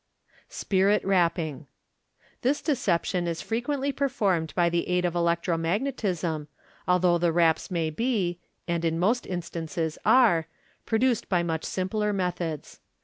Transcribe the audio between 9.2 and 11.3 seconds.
instances are, produced